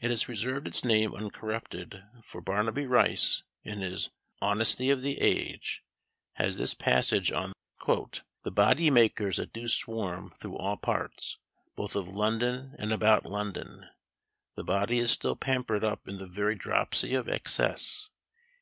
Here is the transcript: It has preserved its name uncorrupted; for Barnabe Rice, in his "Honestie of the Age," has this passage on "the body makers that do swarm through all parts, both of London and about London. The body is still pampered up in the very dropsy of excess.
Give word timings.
It 0.00 0.08
has 0.08 0.24
preserved 0.24 0.66
its 0.66 0.82
name 0.82 1.14
uncorrupted; 1.14 2.02
for 2.24 2.40
Barnabe 2.40 2.84
Rice, 2.86 3.42
in 3.64 3.80
his 3.82 4.08
"Honestie 4.40 4.88
of 4.90 5.02
the 5.02 5.20
Age," 5.20 5.84
has 6.36 6.56
this 6.56 6.72
passage 6.72 7.30
on 7.32 7.52
"the 7.84 8.50
body 8.50 8.88
makers 8.90 9.36
that 9.36 9.52
do 9.52 9.68
swarm 9.68 10.32
through 10.40 10.56
all 10.56 10.78
parts, 10.78 11.36
both 11.76 11.94
of 11.96 12.08
London 12.08 12.76
and 12.78 12.94
about 12.94 13.26
London. 13.26 13.84
The 14.54 14.64
body 14.64 14.98
is 15.00 15.10
still 15.10 15.36
pampered 15.36 15.84
up 15.84 16.08
in 16.08 16.16
the 16.16 16.26
very 16.26 16.54
dropsy 16.54 17.12
of 17.12 17.28
excess. 17.28 18.08